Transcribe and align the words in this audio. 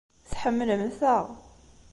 Tḥemmlemt-aɣ. 0.29 1.25